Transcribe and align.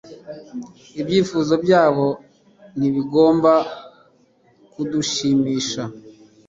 Ibyifuzo 1.01 1.53
byabo 1.63 2.07
ntibigomba 2.77 3.53
kudushimisha 4.71 5.83